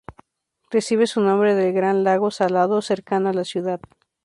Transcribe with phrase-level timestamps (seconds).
[0.71, 3.79] Recibe su nombre del Gran Lago Salado, cercano a la ciudad.